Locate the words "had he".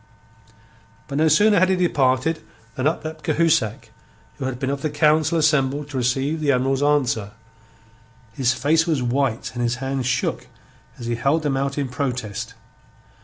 1.59-1.75